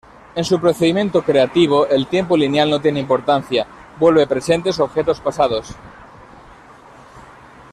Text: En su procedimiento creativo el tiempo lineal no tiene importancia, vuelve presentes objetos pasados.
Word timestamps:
En 0.33 0.43
su 0.43 0.59
procedimiento 0.59 1.21
creativo 1.21 1.85
el 1.87 2.07
tiempo 2.07 2.35
lineal 2.35 2.71
no 2.71 2.79
tiene 2.81 2.99
importancia, 2.99 3.67
vuelve 3.99 4.25
presentes 4.25 4.79
objetos 4.79 5.19
pasados. 5.19 5.75